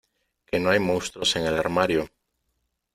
que 0.47 0.59
no 0.59 0.71
hay 0.71 0.79
monstruos 0.79 1.35
en 1.35 1.45
el 1.45 1.55
armario 1.59 2.09